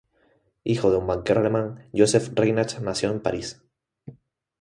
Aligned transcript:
Hijo 0.63 0.89
de 0.89 0.97
un 0.97 1.05
banquero 1.05 1.41
alemán, 1.41 1.87
"Joseph 1.93 2.29
Reinach" 2.33 2.79
nació 2.79 3.11
en 3.11 3.19
París. 3.21 3.61